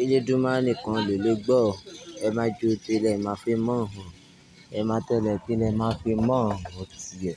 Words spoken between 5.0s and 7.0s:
tẹ́lẹ̀ tilẹ̀ máa fi mọ́ ọ̀run